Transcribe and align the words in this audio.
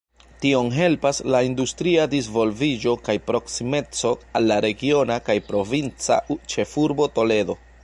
Tion 0.43 0.69
helpas 0.75 1.19
la 1.35 1.41
industria 1.49 2.07
disvolviĝo 2.13 2.95
kaj 3.09 3.15
proksimeco 3.29 4.15
al 4.41 4.49
la 4.55 4.59
regiona 4.67 5.21
kaj 5.31 5.39
provinca 5.53 6.21
ĉefurbo 6.55 7.11
Toledo. 7.21 7.61